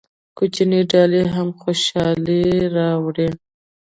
کوچنۍ 0.37 0.81
ډالۍ 0.91 1.23
هم 1.33 1.47
خوشحالي 1.61 2.43
راوړي. 2.77 3.29